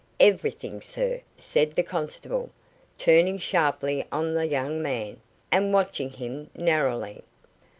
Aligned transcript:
"Everything, 0.19 0.81
sir," 0.81 1.21
said 1.37 1.73
the 1.73 1.83
constable, 1.83 2.49
turning 2.97 3.37
sharply 3.37 4.03
on 4.11 4.33
the 4.33 4.47
young 4.47 4.81
man, 4.81 5.21
and 5.51 5.71
watching 5.71 6.09
him 6.09 6.49
narrowly. 6.55 7.21